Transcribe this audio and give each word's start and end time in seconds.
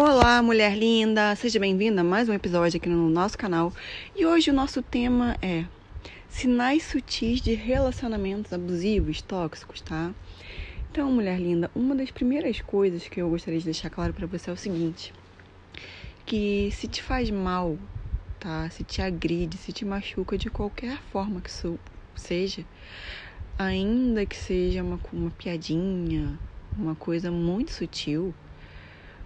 Olá, 0.00 0.40
mulher 0.40 0.78
linda! 0.78 1.34
Seja 1.34 1.58
bem-vinda 1.58 2.02
a 2.02 2.04
mais 2.04 2.28
um 2.28 2.32
episódio 2.32 2.76
aqui 2.76 2.88
no 2.88 3.10
nosso 3.10 3.36
canal. 3.36 3.72
E 4.14 4.24
hoje 4.24 4.48
o 4.48 4.54
nosso 4.54 4.80
tema 4.80 5.36
é 5.42 5.64
sinais 6.28 6.84
sutis 6.84 7.40
de 7.40 7.54
relacionamentos 7.54 8.52
abusivos, 8.52 9.20
tóxicos, 9.20 9.80
tá? 9.80 10.14
Então, 10.88 11.10
mulher 11.10 11.40
linda, 11.40 11.68
uma 11.74 11.96
das 11.96 12.12
primeiras 12.12 12.60
coisas 12.60 13.08
que 13.08 13.20
eu 13.20 13.28
gostaria 13.28 13.58
de 13.58 13.64
deixar 13.64 13.90
claro 13.90 14.12
para 14.14 14.28
você 14.28 14.50
é 14.50 14.52
o 14.52 14.56
seguinte: 14.56 15.12
que 16.24 16.70
se 16.70 16.86
te 16.86 17.02
faz 17.02 17.28
mal, 17.28 17.76
tá? 18.38 18.70
Se 18.70 18.84
te 18.84 19.02
agride, 19.02 19.58
se 19.58 19.72
te 19.72 19.84
machuca 19.84 20.38
de 20.38 20.48
qualquer 20.48 20.96
forma 21.10 21.40
que 21.40 21.50
isso 21.50 21.76
seja, 22.14 22.64
ainda 23.58 24.24
que 24.24 24.36
seja 24.36 24.80
uma, 24.80 25.00
uma 25.12 25.32
piadinha, 25.32 26.38
uma 26.78 26.94
coisa 26.94 27.32
muito 27.32 27.72
sutil, 27.72 28.32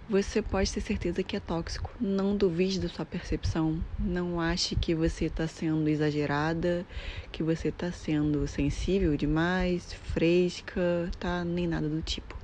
você 0.09 0.41
pode 0.41 0.71
ter 0.71 0.81
certeza 0.81 1.23
que 1.23 1.35
é 1.35 1.39
tóxico. 1.39 1.89
Não 1.99 2.35
duvide 2.35 2.79
da 2.79 2.89
sua 2.89 3.05
percepção. 3.05 3.81
Não 3.97 4.39
ache 4.39 4.75
que 4.75 4.93
você 4.93 5.25
está 5.25 5.47
sendo 5.47 5.87
exagerada, 5.87 6.85
que 7.31 7.41
você 7.41 7.69
está 7.69 7.89
sendo 7.91 8.45
sensível 8.45 9.15
demais, 9.15 9.93
fresca, 9.93 11.09
tá? 11.19 11.45
Nem 11.45 11.67
nada 11.67 11.87
do 11.87 12.01
tipo. 12.01 12.37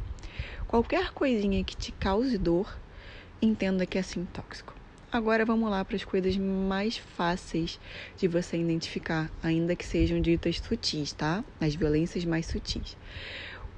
Qualquer 0.68 1.12
coisinha 1.12 1.64
que 1.64 1.76
te 1.76 1.92
cause 1.92 2.38
dor, 2.38 2.78
entenda 3.42 3.86
que 3.86 3.98
é 3.98 4.02
assim 4.02 4.24
tóxico. 4.26 4.74
Agora 5.12 5.44
vamos 5.44 5.70
lá 5.70 5.84
para 5.84 5.96
as 5.96 6.06
coisas 6.06 6.38
mais 6.38 6.98
fáceis 6.98 7.80
de 8.16 8.28
você 8.28 8.58
identificar, 8.58 9.30
ainda 9.44 9.76
que 9.76 9.86
sejam 9.86 10.22
ditas 10.22 10.60
sutis, 10.60 11.12
tá? 11.12 11.44
As 11.60 11.76
violências 11.76 12.24
mais 12.24 12.46
sutis. 12.46 12.96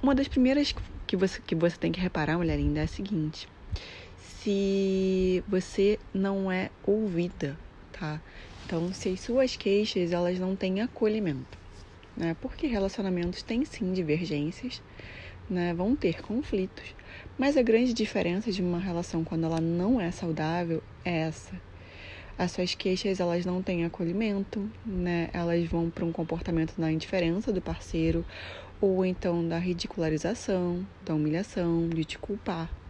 Uma 0.00 0.14
das 0.14 0.28
primeiras 0.28 0.74
que 1.06 1.16
você, 1.16 1.40
que 1.40 1.54
você 1.54 1.76
tem 1.76 1.90
que 1.90 2.00
reparar, 2.00 2.36
mulher 2.36 2.58
linda, 2.58 2.80
é 2.80 2.84
a 2.84 2.88
seguinte: 2.88 3.48
se 4.42 5.42
você 5.46 6.00
não 6.12 6.50
é 6.50 6.68
ouvida, 6.82 7.56
tá? 7.92 8.20
Então, 8.66 8.92
se 8.92 9.10
as 9.10 9.20
suas 9.20 9.54
queixas 9.54 10.12
elas 10.12 10.38
não 10.38 10.56
têm 10.56 10.80
acolhimento, 10.80 11.56
né? 12.16 12.34
Porque 12.40 12.66
relacionamentos 12.66 13.42
têm 13.42 13.64
sim 13.64 13.92
divergências, 13.92 14.82
né? 15.48 15.72
Vão 15.74 15.94
ter 15.94 16.20
conflitos, 16.22 16.94
mas 17.38 17.56
a 17.56 17.62
grande 17.62 17.92
diferença 17.92 18.50
de 18.50 18.62
uma 18.62 18.80
relação 18.80 19.22
quando 19.22 19.44
ela 19.44 19.60
não 19.60 20.00
é 20.00 20.10
saudável 20.10 20.82
é 21.04 21.18
essa. 21.20 21.60
As 22.36 22.50
suas 22.50 22.74
queixas 22.74 23.20
elas 23.20 23.46
não 23.46 23.62
têm 23.62 23.84
acolhimento, 23.84 24.68
né? 24.84 25.28
Elas 25.32 25.64
vão 25.68 25.88
para 25.88 26.04
um 26.04 26.10
comportamento 26.10 26.74
da 26.76 26.90
indiferença 26.90 27.52
do 27.52 27.62
parceiro 27.62 28.24
ou 28.80 29.04
então 29.04 29.46
da 29.46 29.58
ridicularização, 29.58 30.84
da 31.00 31.14
humilhação, 31.14 31.88
de 31.88 32.04
te 32.04 32.18
culpar 32.18 32.81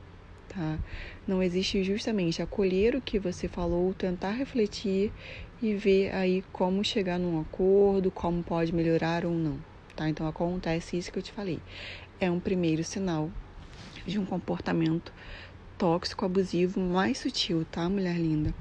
tá? 0.54 0.78
Não 1.26 1.42
existe 1.42 1.82
justamente 1.82 2.42
acolher 2.42 2.94
o 2.94 3.00
que 3.00 3.18
você 3.18 3.48
falou, 3.48 3.92
tentar 3.94 4.32
refletir 4.32 5.12
e 5.60 5.74
ver 5.74 6.14
aí 6.14 6.42
como 6.52 6.84
chegar 6.84 7.18
num 7.18 7.40
acordo, 7.40 8.10
como 8.10 8.42
pode 8.42 8.74
melhorar 8.74 9.24
ou 9.24 9.32
não, 9.32 9.58
tá? 9.94 10.08
Então 10.08 10.26
acontece 10.26 10.96
isso 10.96 11.12
que 11.12 11.18
eu 11.18 11.22
te 11.22 11.32
falei. 11.32 11.58
É 12.20 12.30
um 12.30 12.40
primeiro 12.40 12.84
sinal 12.84 13.30
de 14.06 14.18
um 14.18 14.24
comportamento 14.24 15.12
tóxico, 15.78 16.24
abusivo, 16.24 16.80
mais 16.80 17.18
sutil, 17.18 17.64
tá, 17.64 17.88
mulher 17.88 18.16
linda? 18.16 18.54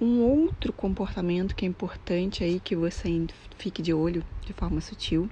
Um 0.00 0.20
outro 0.22 0.72
comportamento 0.72 1.54
que 1.54 1.64
é 1.64 1.68
importante 1.68 2.42
aí 2.42 2.58
que 2.58 2.74
você 2.74 3.08
fique 3.56 3.80
de 3.80 3.94
olho 3.94 4.24
de 4.44 4.52
forma 4.52 4.80
sutil 4.80 5.30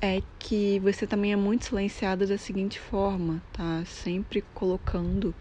é 0.00 0.22
que 0.38 0.78
você 0.80 1.06
também 1.06 1.32
é 1.32 1.36
muito 1.36 1.66
silenciada 1.66 2.26
da 2.26 2.38
seguinte 2.38 2.78
forma, 2.80 3.42
tá? 3.52 3.84
Sempre 3.84 4.42
colocando 4.54 5.34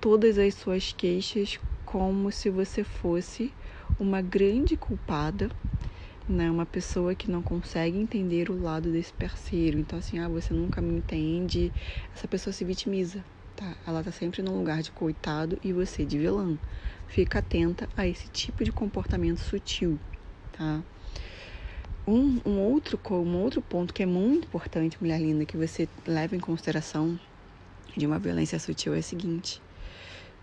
todas 0.00 0.38
as 0.38 0.54
suas 0.54 0.92
queixas 0.92 1.58
como 1.84 2.30
se 2.32 2.50
você 2.50 2.84
fosse 2.84 3.54
uma 3.98 4.22
grande 4.22 4.76
culpada, 4.76 5.50
né? 6.28 6.50
Uma 6.50 6.66
pessoa 6.66 7.14
que 7.14 7.30
não 7.30 7.42
consegue 7.42 7.98
entender 7.98 8.50
o 8.50 8.60
lado 8.60 8.92
desse 8.92 9.12
parceiro. 9.14 9.78
Então, 9.78 9.98
assim, 9.98 10.18
ah, 10.18 10.28
você 10.28 10.54
nunca 10.54 10.80
me 10.82 10.94
entende. 10.94 11.72
Essa 12.14 12.28
pessoa 12.28 12.52
se 12.52 12.64
vitimiza, 12.64 13.24
tá? 13.56 13.76
Ela 13.86 14.04
tá 14.04 14.12
sempre 14.12 14.42
num 14.42 14.56
lugar 14.58 14.82
de 14.82 14.92
coitado 14.92 15.58
e 15.62 15.72
você 15.72 16.04
de 16.06 16.18
vilã. 16.18 16.58
Fica 17.06 17.40
atenta 17.40 17.88
a 17.96 18.06
esse 18.06 18.28
tipo 18.28 18.64
de 18.64 18.72
comportamento 18.72 19.38
sutil, 19.40 20.00
tá? 20.52 20.84
Um, 22.08 22.40
um, 22.46 22.58
outro, 22.60 22.98
um 23.10 23.36
outro 23.36 23.60
ponto 23.60 23.92
que 23.92 24.02
é 24.02 24.06
muito 24.06 24.46
importante, 24.46 24.96
mulher 24.98 25.20
linda, 25.20 25.44
que 25.44 25.58
você 25.58 25.86
leva 26.06 26.34
em 26.34 26.40
consideração 26.40 27.20
de 27.94 28.06
uma 28.06 28.18
violência 28.18 28.58
sutil 28.58 28.94
é 28.94 29.00
o 29.00 29.02
seguinte: 29.02 29.60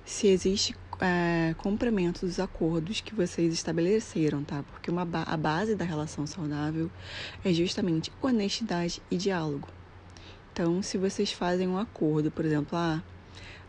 se 0.05 0.27
existe 0.27 0.75
é, 1.01 1.55
cumprimento 1.57 2.23
dos 2.23 2.39
acordos 2.39 3.01
que 3.01 3.15
vocês 3.15 3.51
estabeleceram, 3.51 4.43
tá? 4.43 4.61
Porque 4.61 4.91
uma, 4.91 5.07
a 5.25 5.35
base 5.35 5.73
da 5.73 5.83
relação 5.83 6.27
saudável 6.27 6.91
é 7.43 7.51
justamente 7.51 8.13
honestidade 8.21 9.01
e 9.09 9.17
diálogo. 9.17 9.67
Então, 10.53 10.83
se 10.83 10.99
vocês 10.99 11.31
fazem 11.31 11.67
um 11.67 11.79
acordo, 11.79 12.29
por 12.29 12.45
exemplo, 12.45 12.77
ah, 12.77 13.01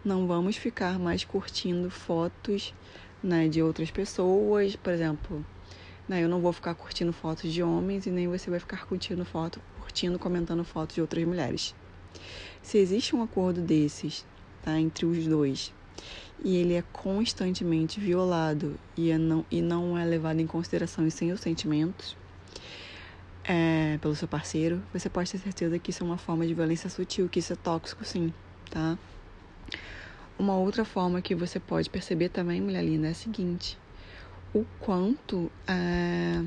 não 0.04 0.26
vamos 0.26 0.56
ficar 0.56 0.98
mais 0.98 1.24
curtindo 1.24 1.88
fotos 1.88 2.74
né, 3.22 3.48
de 3.48 3.62
outras 3.62 3.90
pessoas, 3.90 4.76
por 4.76 4.92
exemplo 4.92 5.42
né? 6.08 6.22
Eu 6.22 6.28
não 6.28 6.40
vou 6.40 6.52
ficar 6.52 6.74
curtindo 6.74 7.12
fotos 7.12 7.52
de 7.52 7.62
homens 7.62 8.06
e 8.06 8.10
nem 8.10 8.28
você 8.28 8.50
vai 8.50 8.58
ficar 8.58 8.86
curtindo 8.86 9.24
foto, 9.24 9.60
curtindo, 9.80 10.18
comentando 10.18 10.64
fotos 10.64 10.94
de 10.94 11.00
outras 11.00 11.24
mulheres. 11.24 11.74
Se 12.62 12.78
existe 12.78 13.14
um 13.14 13.22
acordo 13.22 13.60
desses, 13.60 14.24
tá, 14.62 14.78
entre 14.78 15.06
os 15.06 15.26
dois, 15.26 15.72
e 16.44 16.56
ele 16.56 16.74
é 16.74 16.82
constantemente 16.92 17.98
violado 17.98 18.78
e, 18.96 19.10
é 19.10 19.18
não, 19.18 19.44
e 19.50 19.62
não 19.62 19.96
é 19.96 20.04
levado 20.04 20.40
em 20.40 20.46
consideração 20.46 21.06
e 21.06 21.10
sem 21.10 21.32
os 21.32 21.40
sentimentos 21.40 22.16
é, 23.46 23.98
pelo 23.98 24.14
seu 24.14 24.26
parceiro, 24.26 24.82
você 24.92 25.08
pode 25.08 25.30
ter 25.30 25.38
certeza 25.38 25.78
que 25.78 25.90
isso 25.90 26.02
é 26.02 26.06
uma 26.06 26.18
forma 26.18 26.46
de 26.46 26.52
violência 26.52 26.90
sutil, 26.90 27.28
que 27.28 27.38
isso 27.38 27.52
é 27.52 27.56
tóxico, 27.56 28.04
sim, 28.04 28.32
tá? 28.70 28.98
Uma 30.38 30.56
outra 30.56 30.84
forma 30.84 31.22
que 31.22 31.34
você 31.34 31.60
pode 31.60 31.88
perceber 31.88 32.28
também, 32.28 32.60
mulher 32.60 32.84
linda, 32.84 33.06
é 33.06 33.10
a 33.10 33.14
seguinte: 33.14 33.78
o 34.54 34.64
quanto 34.80 35.50
é, 35.66 36.42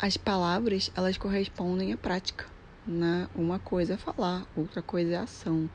as 0.00 0.16
palavras 0.16 0.90
elas 0.94 1.16
correspondem 1.16 1.92
à 1.92 1.96
prática. 1.96 2.46
Né? 2.86 3.28
Uma 3.34 3.58
coisa 3.58 3.94
é 3.94 3.96
falar, 3.96 4.46
outra 4.56 4.82
coisa 4.82 5.12
é 5.12 5.16
ação. 5.16 5.70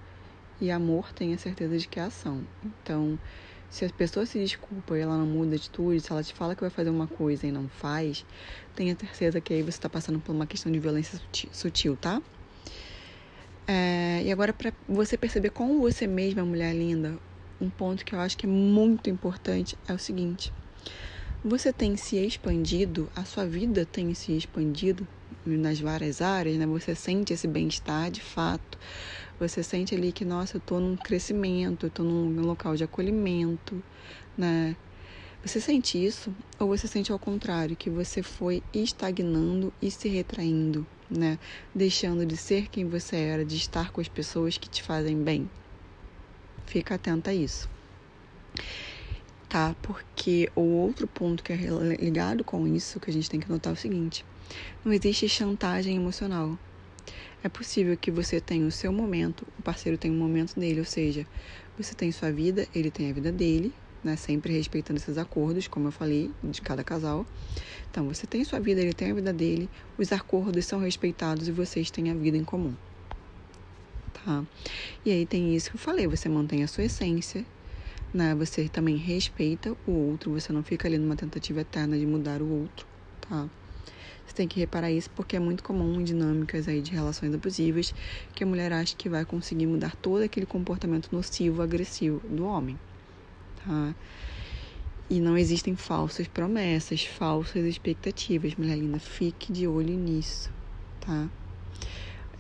E 0.60 0.72
amor 0.72 1.14
tem 1.14 1.34
a 1.34 1.38
certeza 1.38 1.78
de 1.78 1.88
que 1.88 2.00
é 2.00 2.04
ação. 2.04 2.44
Então, 2.66 3.18
se 3.70 3.86
a 3.86 3.90
pessoa 3.90 4.26
se 4.26 4.40
desculpa 4.40 4.98
e 4.98 5.02
ela 5.02 5.18
não 5.18 5.26
muda 5.26 5.52
de 5.52 5.56
atitude, 5.58 6.02
se 6.02 6.12
ela 6.12 6.24
te 6.24 6.34
fala 6.34 6.56
que 6.56 6.62
vai 6.62 6.70
fazer 6.70 6.90
uma 6.90 7.08
coisa 7.08 7.46
e 7.46 7.52
não 7.52 7.68
faz, 7.68 8.26
tenha 8.76 8.96
certeza 8.98 9.40
que 9.40 9.54
aí 9.54 9.62
você 9.62 9.70
está 9.70 9.90
passando 9.90 10.20
por 10.20 10.34
uma 10.34 10.48
questão 10.48 10.72
de 10.72 10.80
violência 10.80 11.22
sutil, 11.52 11.96
tá? 11.96 12.22
É, 13.68 14.24
e 14.24 14.32
agora, 14.32 14.54
para 14.54 14.72
você 14.88 15.18
perceber 15.18 15.50
como 15.50 15.82
você 15.82 16.08
mesma, 16.08 16.46
mulher 16.46 16.74
linda, 16.74 17.20
um 17.60 17.70
ponto 17.70 18.06
que 18.06 18.16
eu 18.16 18.20
acho 18.20 18.38
que 18.38 18.46
é 18.46 18.50
muito 18.50 19.10
importante 19.10 19.78
é 19.88 19.94
o 19.94 20.00
seguinte: 20.00 20.54
você 21.44 21.72
tem 21.72 21.96
se 21.96 22.18
expandido, 22.18 23.10
a 23.16 23.24
sua 23.24 23.46
vida 23.46 23.86
tem 23.86 24.14
se 24.14 24.36
expandido 24.36 25.08
nas 25.46 25.80
várias 25.80 26.22
áreas, 26.22 26.58
né? 26.58 26.66
Você 26.66 26.96
sente 26.96 27.32
esse 27.32 27.48
bem-estar 27.48 28.12
de 28.12 28.22
fato. 28.22 28.78
Você 29.40 29.64
sente 29.64 29.96
ali 29.96 30.12
que, 30.12 30.26
nossa, 30.26 30.58
eu 30.58 30.62
tô 30.62 30.80
num 30.80 30.98
crescimento, 30.98 31.86
eu 31.86 31.90
tô 31.90 32.04
num 32.04 32.42
local 32.42 32.76
de 32.76 32.84
acolhimento, 32.84 33.82
né? 34.38 34.76
Você 35.46 35.62
sente 35.62 36.04
isso 36.04 36.36
ou 36.60 36.68
você 36.68 36.88
sente 36.88 37.12
ao 37.12 37.20
contrário, 37.20 37.78
que 37.78 37.90
você 37.90 38.24
foi 38.24 38.62
estagnando 38.74 39.72
e 39.82 39.90
se 39.92 40.10
retraindo, 40.10 40.86
né? 41.10 41.38
Deixando 41.74 42.26
de 42.26 42.36
ser 42.36 42.68
quem 42.68 42.86
você 42.86 43.16
era, 43.16 43.46
de 43.46 43.56
estar 43.56 43.92
com 43.92 44.02
as 44.02 44.08
pessoas 44.08 44.58
que 44.58 44.68
te 44.68 44.82
fazem 44.82 45.24
bem. 45.24 45.50
Fica 46.66 46.96
atenta 46.96 47.32
a 47.32 47.34
isso 47.34 47.70
tá? 49.50 49.76
Porque 49.82 50.50
o 50.56 50.62
outro 50.62 51.08
ponto 51.08 51.44
que 51.44 51.54
é 51.54 51.58
ligado 52.00 52.44
com 52.44 52.68
isso 52.68 53.00
que 53.00 53.10
a 53.10 53.14
gente 53.14 53.30
tem 53.30 53.40
que 53.40 53.50
notar 53.50 53.72
é 53.72 53.76
o 53.76 53.80
seguinte: 53.80 54.26
não 54.84 54.94
existe 54.94 55.28
chantagem 55.28 55.96
emocional. 55.96 56.58
É 57.44 57.50
possível 57.50 57.96
que 57.96 58.12
você 58.12 58.42
tenha 58.42 58.66
o 58.66 58.72
seu 58.72 58.92
momento, 58.92 59.46
o 59.60 59.62
parceiro 59.62 59.98
tem 59.98 60.12
um 60.12 60.18
momento 60.18 60.60
dele, 60.60 60.80
ou 60.80 60.86
seja, 60.86 61.26
você 61.78 61.94
tem 61.94 62.12
sua 62.12 62.32
vida, 62.32 62.68
ele 62.74 62.90
tem 62.90 63.10
a 63.10 63.14
vida 63.14 63.32
dele, 63.32 63.72
né? 64.04 64.16
Sempre 64.16 64.54
respeitando 64.54 65.00
esses 65.00 65.18
acordos, 65.18 65.68
como 65.68 65.88
eu 65.88 65.92
falei, 65.92 66.32
de 66.44 66.62
cada 66.62 66.84
casal. 66.84 67.26
Então, 67.90 68.08
você 68.08 68.26
tem 68.26 68.44
sua 68.44 68.60
vida, 68.60 68.82
ele 68.82 68.94
tem 68.94 69.12
a 69.12 69.14
vida 69.14 69.32
dele, 69.32 69.70
os 69.98 70.12
acordos 70.12 70.66
são 70.66 70.80
respeitados 70.80 71.48
e 71.48 71.52
vocês 71.52 71.92
têm 71.92 72.10
a 72.10 72.14
vida 72.14 72.38
em 72.38 72.44
comum. 72.44 72.74
Tá? 74.14 74.44
E 75.06 75.12
aí 75.12 75.26
tem 75.26 75.56
isso 75.56 75.70
que 75.70 75.76
eu 75.76 75.80
falei, 75.80 76.08
você 76.08 76.28
mantém 76.28 76.64
a 76.64 76.68
sua 76.68 76.86
essência, 76.86 77.46
né? 78.14 78.34
Você 78.36 78.68
também 78.68 78.96
respeita 78.96 79.76
o 79.86 79.92
outro, 79.92 80.32
você 80.32 80.52
não 80.54 80.64
fica 80.64 80.88
ali 80.88 80.98
numa 80.98 81.16
tentativa 81.16 81.62
eterna 81.62 81.98
de 81.98 82.06
mudar 82.06 82.42
o 82.42 82.50
outro, 82.50 82.86
tá? 83.22 83.50
Você 84.26 84.34
tem 84.36 84.48
que 84.48 84.60
reparar 84.60 84.92
isso 84.92 85.10
porque 85.12 85.38
é 85.38 85.40
muito 85.40 85.64
comum 85.64 86.02
em 86.02 86.04
dinâmicas 86.04 86.68
aí 86.68 86.82
de 86.82 86.92
relações 86.92 87.34
abusivas 87.34 87.94
que 88.36 88.44
a 88.44 88.48
mulher 88.48 88.74
acha 88.74 88.94
que 88.96 89.08
vai 89.08 89.24
conseguir 89.24 89.68
mudar 89.68 89.96
todo 89.96 90.22
aquele 90.22 90.46
comportamento 90.46 91.10
nocivo, 91.12 91.62
agressivo 91.62 92.20
do 92.28 92.46
homem, 92.46 92.78
tá? 93.66 93.96
E 95.10 95.22
não 95.22 95.38
existem 95.38 95.76
falsas 95.78 96.28
promessas, 96.28 97.06
falsas 97.06 97.64
expectativas, 97.64 98.54
mulher 98.56 98.78
linda. 98.78 99.00
Fique 99.00 99.54
de 99.54 99.66
olho 99.66 99.96
nisso, 99.96 100.52
tá? 101.00 101.30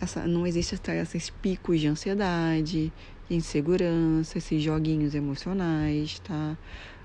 Essa, 0.02 0.28
não 0.28 0.46
existe 0.46 0.76
esses 1.02 1.30
picos 1.30 1.80
de 1.80 1.88
ansiedade, 1.88 2.92
de 2.92 2.94
insegurança, 3.30 4.38
esses 4.38 4.62
joguinhos 4.62 5.14
emocionais, 5.14 6.20
tá? 6.20 6.58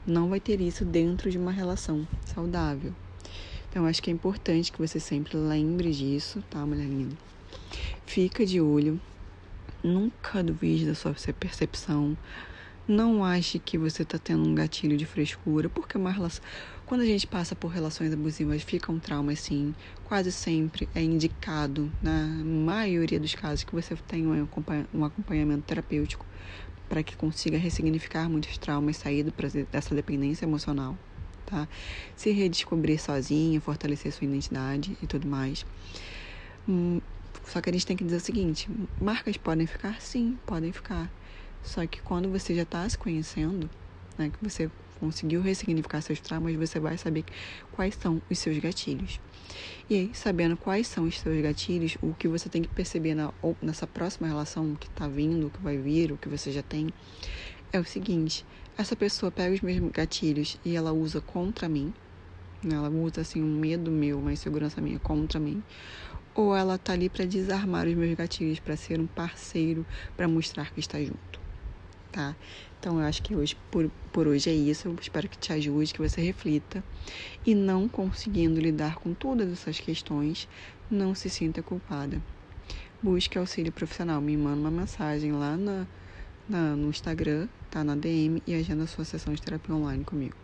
Não 0.07 0.29
vai 0.29 0.41
ter 0.41 0.61
isso 0.61 0.85
dentro 0.85 1.31
de 1.31 1.39
uma 1.39 1.53
relação 1.53 2.07
saudável. 2.25 2.93
Então, 3.69 3.87
acho 3.87 4.03
que 4.03 4.11
é 4.11 4.13
importante 4.13 4.71
que 4.71 4.79
você 4.79 5.01
sempre 5.01 5.37
lembre 5.37 5.91
disso, 5.93 6.43
tá, 6.51 6.65
mulher 6.67 6.87
linda? 6.87 7.17
Fica 8.05 8.45
de 8.45 8.61
olho, 8.61 9.01
nunca 9.83 10.43
duvide 10.43 10.87
da 10.87 10.95
sua 10.95 11.15
percepção. 11.39 12.17
Não 12.87 13.25
ache 13.25 13.61
que 13.61 13.79
você 13.79 14.03
está 14.03 14.19
tendo 14.19 14.49
um 14.49 14.55
gatilho 14.55 14.97
de 14.97 15.07
frescura, 15.07 15.69
porque 15.69 15.97
uma 15.97 16.11
relação... 16.11 16.43
quando 16.85 17.03
a 17.03 17.07
gente 17.07 17.29
passa 17.29 17.55
por 17.55 17.69
relações 17.69 18.13
abusivas, 18.13 18.63
fica 18.63 18.91
um 18.91 18.99
trauma 18.99 19.33
assim. 19.33 19.73
Quase 20.03 20.33
sempre 20.33 20.89
é 20.93 21.01
indicado, 21.01 21.93
na 22.03 22.27
maioria 22.45 23.21
dos 23.21 23.35
casos, 23.37 23.63
que 23.63 23.73
você 23.73 23.95
tenha 23.95 24.29
um 24.93 25.05
acompanhamento 25.05 25.63
terapêutico 25.63 26.27
para 26.89 27.05
que 27.05 27.17
consiga 27.17 27.57
ressignificar 27.57 28.29
muitos 28.29 28.59
traumas, 28.59 28.97
sair 28.97 29.25
dessa 29.71 29.95
dependência 29.95 30.45
emocional, 30.45 30.99
tá? 31.47 31.69
Se 32.17 32.33
redescobrir 32.33 33.01
sozinha, 33.01 33.61
fortalecer 33.61 34.13
sua 34.13 34.27
identidade 34.27 34.99
e 35.01 35.07
tudo 35.07 35.27
mais. 35.29 35.65
Hum, 36.69 37.01
só 37.45 37.61
que 37.61 37.71
a 37.71 37.73
gente 37.73 37.87
tem 37.87 37.97
que 37.97 38.05
dizer 38.05 38.17
o 38.17 38.21
seguinte: 38.21 38.69
marcas 39.01 39.37
podem 39.37 39.67
ficar? 39.67 40.01
Sim, 40.01 40.37
podem 40.45 40.73
ficar 40.73 41.09
só 41.63 41.87
que 41.87 42.03
quando 42.03 42.29
você 42.29 42.55
já 42.55 42.63
está 42.63 42.89
se 42.89 42.99
conhecendo, 42.99 43.71
né, 44.19 44.31
que 44.31 44.43
você 44.43 44.71
conseguiu 45.03 45.41
ressignificar 45.41 46.01
seus 46.01 46.21
traumas, 46.21 46.55
você 46.55 46.79
vai 46.79 46.97
saber 46.97 47.25
quais 47.73 47.95
são 47.95 48.23
os 48.31 48.39
seus 48.39 48.59
gatilhos. 48.59 49.21
E 49.91 49.95
aí, 49.95 50.11
sabendo 50.15 50.57
quais 50.57 50.87
são 50.87 51.05
os 51.05 51.19
seus 51.19 51.43
gatilhos, 51.43 51.97
o 52.01 52.15
que 52.15 52.29
você 52.29 52.49
tem 52.49 52.63
que 52.63 52.69
perceber 52.69 53.15
na, 53.15 53.33
nessa 53.61 53.87
próxima 53.87 54.29
relação 54.29 54.77
que 54.77 54.87
está 54.87 55.09
vindo, 55.09 55.51
que 55.51 55.61
vai 55.61 55.77
vir, 55.77 56.13
o 56.13 56.17
que 56.17 56.29
você 56.29 56.53
já 56.53 56.63
tem, 56.63 56.89
é 57.73 57.81
o 57.81 57.85
seguinte: 57.85 58.47
essa 58.79 58.95
pessoa 58.95 59.33
pega 59.33 59.55
os 59.55 59.61
mesmos 59.61 59.91
gatilhos 59.91 60.57
e 60.65 60.77
ela 60.77 60.93
usa 60.93 61.21
contra 61.21 61.69
mim, 61.69 61.93
né, 62.63 62.77
ela 62.77 62.89
usa 62.89 63.23
assim 63.23 63.43
um 63.43 63.59
medo 63.59 63.91
meu, 63.91 64.19
uma 64.21 64.33
insegurança 64.33 64.81
minha 64.81 65.01
contra 65.01 65.41
mim, 65.41 65.63
ou 66.33 66.55
ela 66.55 66.79
tá 66.79 66.93
ali 66.93 67.09
para 67.09 67.25
desarmar 67.25 67.89
os 67.89 67.95
meus 67.95 68.15
gatilhos, 68.15 68.61
para 68.61 68.77
ser 68.77 69.01
um 69.01 69.07
parceiro, 69.07 69.85
para 70.17 70.29
mostrar 70.29 70.73
que 70.73 70.79
está 70.79 71.03
junto 71.03 71.42
tá? 72.13 72.37
Então 72.79 73.01
eu 73.01 73.07
acho 73.07 73.23
que 73.23 73.35
hoje, 73.35 73.57
por, 73.71 73.91
por 74.13 74.29
hoje 74.29 74.51
é 74.51 74.53
isso. 74.53 74.89
Eu 74.89 74.97
espero 75.01 75.29
que 75.29 75.39
te 75.39 75.53
ajude, 75.53 75.95
que 75.95 76.01
você 76.01 76.21
reflita. 76.21 76.85
E 77.45 77.55
não 77.55 77.89
conseguindo 77.89 78.61
lidar 78.61 78.97
com 78.97 79.15
todas 79.15 79.51
essas 79.51 79.81
questões, 79.81 80.47
não 80.91 81.15
se 81.15 81.31
sinta 81.31 81.63
culpada. 81.63 82.23
Busque 83.03 83.39
auxílio 83.39 83.73
profissional. 83.73 84.21
Me 84.21 84.37
manda 84.37 84.61
uma 84.61 84.71
mensagem 84.71 85.33
lá 85.33 85.57
na, 85.57 85.87
na, 86.49 86.77
no 86.77 86.91
Instagram, 86.91 87.49
tá? 87.71 87.83
Na 87.83 87.97
DM 87.97 88.43
e 88.47 88.55
agenda 88.55 88.85
a 88.85 88.87
sua 88.87 89.05
sessão 89.05 89.33
de 89.33 89.41
terapia 89.41 89.75
online 89.75 90.05
comigo. 90.05 90.42